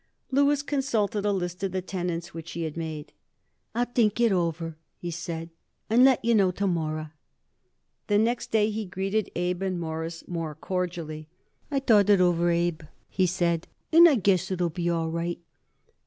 Louis 0.31 0.63
consulted 0.63 1.25
a 1.25 1.31
list 1.31 1.61
of 1.63 1.73
the 1.73 1.81
tenants 1.83 2.33
which 2.33 2.53
he 2.53 2.63
had 2.63 2.75
made. 2.75 3.13
"I'll 3.75 3.85
think 3.85 4.19
it 4.19 4.31
over," 4.31 4.75
he 4.97 5.11
said, 5.11 5.51
"and 5.91 6.03
let 6.03 6.25
you 6.25 6.33
know 6.33 6.49
to 6.49 6.65
morrow." 6.65 7.11
The 8.07 8.17
next 8.17 8.49
day 8.49 8.71
he 8.71 8.87
greeted 8.87 9.29
Abe 9.35 9.61
and 9.61 9.79
Morris 9.79 10.27
more 10.27 10.55
cordially. 10.55 11.27
"I 11.69 11.81
thought 11.81 12.09
it 12.09 12.19
over, 12.19 12.49
Abe," 12.49 12.81
he 13.09 13.27
said, 13.27 13.67
"and 13.93 14.09
I 14.09 14.15
guess 14.15 14.49
it'll 14.49 14.71
be 14.71 14.89
all 14.89 15.11
right." 15.11 15.37